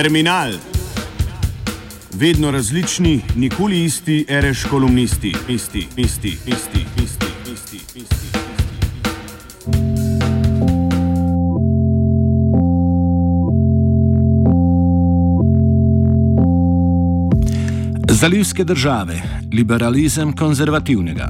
[0.00, 0.52] Terminal.
[2.14, 8.38] Vedno različni, nikoli isti, reš kolumnisti, isti, isti, isti, isti, isti, isti.
[18.08, 21.28] Zalivske države, liberalizem konzervativnega.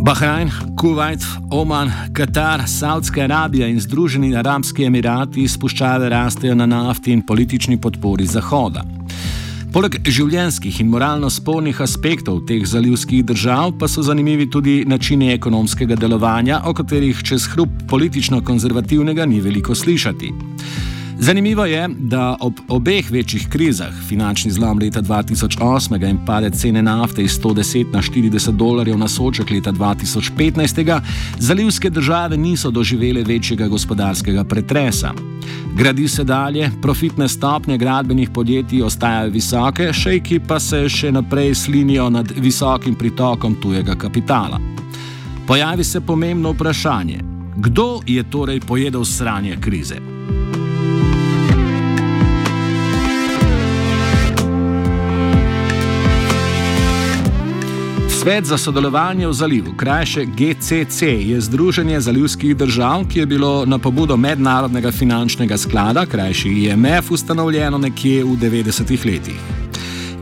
[0.00, 7.20] Bahrajn, Kuwait, Oman, Katar, Saudska Arabija in Združeni arabski emirati spuščave rastejo na nafti in
[7.22, 8.80] politični podpori Zahoda.
[9.70, 16.00] Poleg življenjskih in moralno spornih aspektov teh zalivskih držav pa so zanimivi tudi načini ekonomskega
[16.00, 20.32] delovanja, o katerih čez hrup politično-konzervativnega ni veliko slišati.
[21.22, 27.22] Zanimivo je, da ob obeh večjih krizah, finančni zlom leta 2008 in padec cene nafte
[27.22, 31.00] iz 110 na 40 dolarjev na soček leta 2015,
[31.38, 35.12] zalivske države niso doživele večjega gospodarskega pretresa.
[35.76, 42.10] Gradi se dalje, profitne stopnje gradbenih podjetij ostajajo visoke, šejki pa se še naprej slinijo
[42.10, 44.60] nad visokim pritokom tujega kapitala.
[45.46, 47.20] Pojavi se pomembno vprašanje:
[47.56, 50.00] kdo je torej pojedel sranje krize?
[58.20, 63.78] Svet za sodelovanje v zalivu, krajše GCC, je združenje zalivskih držav, ki je bilo na
[63.78, 69.40] pobudo Mednarodnega finančnega sklada, krajše IMF, ustanovljeno nekje v 90-ih letih.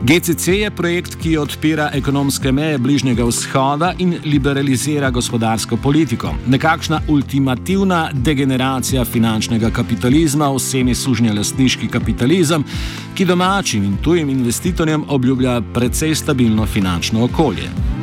[0.03, 6.31] GCC je projekt, ki odpira ekonomske meje Bližnjega vzhoda in liberalizira gospodarsko politiko.
[6.47, 12.63] Nekakšna ultimativna degeneracija finančnega kapitalizma, vsemi sužnja lastniški kapitalizem,
[13.15, 17.98] ki domačim in tujim investitorjem obljublja precej stabilno finančno okolje.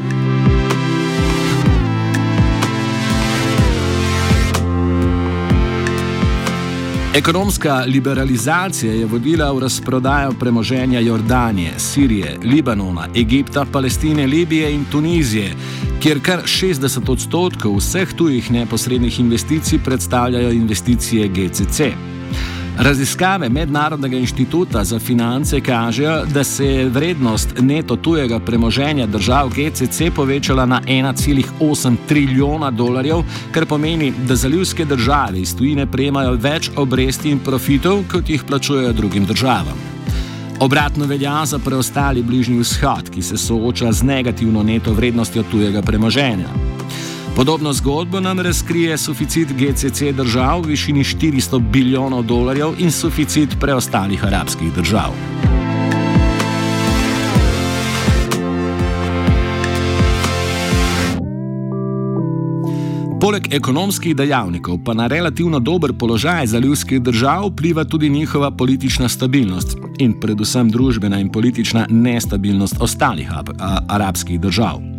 [7.17, 15.55] Ekonomska liberalizacija je vodila v razprodajo premoženja Jordanije, Sirije, Libanona, Egipta, Palestine, Libije in Tunizije,
[16.03, 21.81] kjer kar 60 odstotkov vseh tujih neposrednih investicij predstavljajo investicije GCC.
[22.79, 30.03] Raziskave Mednarodnega inštituta za finance kažejo, da se je vrednost neto tujega premoženja držav GCC
[30.15, 33.23] povečala na 1,8 trilijona dolarjev,
[33.53, 38.93] kar pomeni, da zalivske države iz tujine prejemajo več obresti in profitov, kot jih plačujejo
[38.93, 39.97] drugim državam.
[40.61, 46.66] Obratno velja za preostali bližnji vzhod, ki se sooča z negativno neto vrednostjo tujega premoženja.
[47.37, 54.25] Podobno zgodbo nam razkrije suficit GCC držav v višini 400 bilijonov dolarjev in suficit preostalih
[54.25, 55.13] arabskih držav.
[63.21, 69.77] Poleg ekonomskih dejavnikov pa na relativno dober položaj zalivskih držav vpliva tudi njihova politična stabilnost
[69.99, 73.31] in predvsem družbena in politična nestabilnost ostalih
[73.89, 74.96] arabskih držav.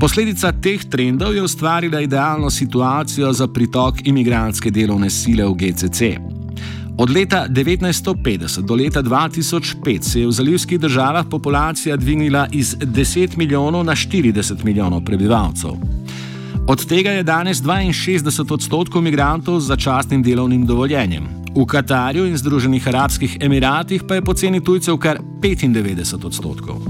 [0.00, 6.02] Posledica teh trendov je ustvarila idealno situacijo za pritok imigrantske delovne sile v GCC.
[6.98, 13.36] Od leta 1950 do leta 2005 se je v zalivskih državah populacija dvignila iz 10
[13.36, 15.70] milijonov na 40 milijonov prebivalcev.
[16.68, 21.28] Od tega je danes 62 odstotkov imigrantov z začasnim delovnim dovoljenjem.
[21.56, 26.85] V Katarju in Združenih arabskih emiratih pa je poceni tujcev kar 95 odstotkov.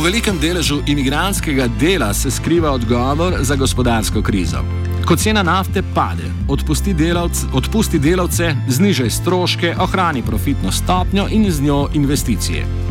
[0.00, 4.62] V velikem deležu imigranskega dela se skriva odgovor za gospodarsko krizo.
[5.04, 11.60] Ko cena nafte pade, odpusti, delavc, odpusti delavce, znižaj stroške, ohrani profitno stopnjo in z
[11.60, 12.89] njo investicije.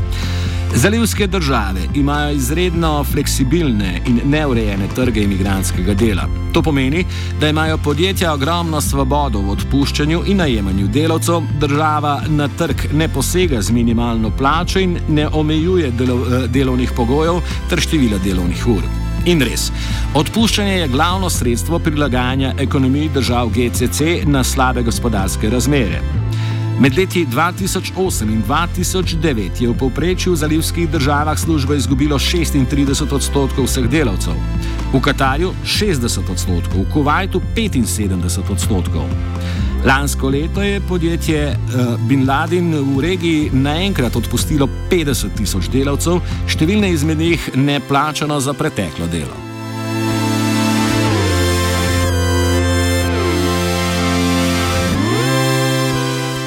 [0.75, 6.27] Zalivske države imajo izredno fleksibilne in neurejene trge imigranskega dela.
[6.53, 7.05] To pomeni,
[7.41, 13.61] da imajo podjetja ogromno svobodo v odpuščanju in najemanju delavcev, država na trg ne posega
[13.61, 18.83] z minimalno plačo in ne omejuje delo, eh, delovnih pogojev ter števila delovnih ur.
[19.25, 19.71] In res,
[20.15, 26.18] odpuščanje je glavno sredstvo prilagajanja ekonomiji držav GCC na slabe gospodarske razmere.
[26.79, 33.67] Med leti 2008 in 2009 je v povprečju v zalivskih državah službo izgubilo 36 odstotkov
[33.67, 34.37] vseh delavcev,
[34.93, 39.03] v Katarju 60 odstotkov, v Kuwaitu 75 odstotkov.
[39.83, 46.95] Lansko leto je podjetje uh, Bin Laden v regiji naenkrat odpustilo 50 tisoč delavcev, številne
[46.95, 49.48] izmed njih neplačano za preteklo delo.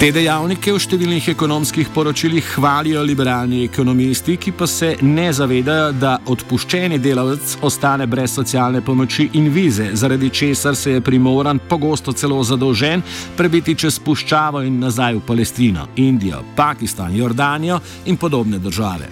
[0.03, 6.17] Te dejavnike v številnih ekonomskih poročilih hvalijo liberalni ekonomisti, ki pa se ne zavedajo, da
[6.27, 12.43] odpuščeni delavec ostane brez socialne pomoči in vize, zaradi česar se je primoran, pogosto celo
[12.43, 13.07] zadolžen,
[13.39, 17.79] prebiti čez puščavo in nazaj v Palestino, Indijo, Pakistan, Jordanijo
[18.11, 19.07] in podobne države.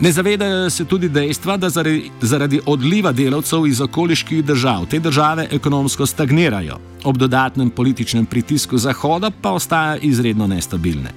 [0.00, 5.48] Ne zavedajo se tudi dejstva, da zaradi, zaradi odliva delavcev iz okoliških držav te države
[5.52, 11.10] ekonomsko stagnirajo, ob dodatnem političnem pritisku Zahoda pa ostajajo izredno nestabilne.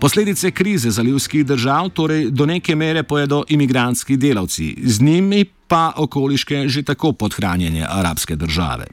[0.00, 6.68] Posledice krize zalivskih držav torej do neke mere pojedo imigrantski delavci, z njimi pa okoliške
[6.68, 8.86] že tako podhranjene arabske države.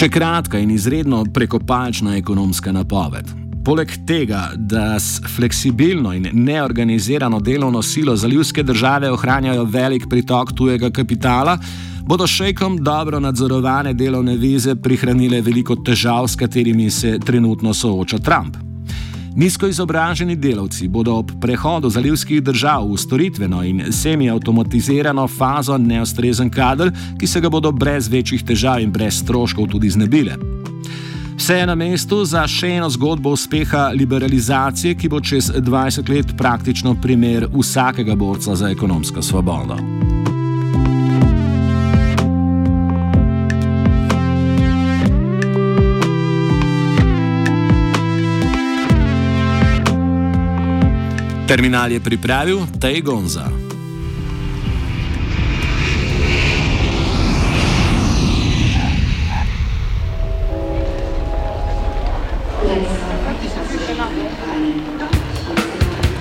[0.00, 3.26] Še kratka in izredno prekopačna ekonomska napoved.
[3.66, 10.54] Poleg tega, da s fleksibilno in neorganizirano delovno silo za ljudske države ohranjajo velik pritok
[10.56, 11.58] tujega kapitala,
[12.08, 18.69] bodo šejkom dobro nadzorovane delovne vize prihranile veliko težav, s katerimi se trenutno sooča Trump.
[19.36, 26.90] Nizko izobraženi delavci bodo ob prehodu zalivskih držav v storitveno in semi-automatizirano fazo neustrezen kader,
[27.18, 30.36] ki se ga bodo brez večjih težav in brez stroškov tudi znebile.
[31.36, 36.36] Vse je na mestu za še eno zgodbo uspeha liberalizacije, ki bo čez 20 let
[36.36, 39.99] praktično primer vsakega borca za ekonomsko svobodo.
[51.50, 53.50] Terminal je pripravil Tej Gonza.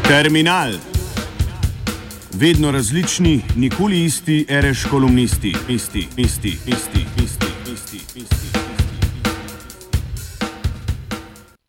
[0.07, 0.73] Terminal.
[2.33, 7.23] Vedno različni, nikoli isti, reš kolumnisti, isti, isti, isti, isti, isti, isti.
[7.23, 7.48] isti.